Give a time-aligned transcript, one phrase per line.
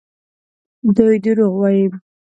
[0.95, 1.85] دوی دروغ وايي.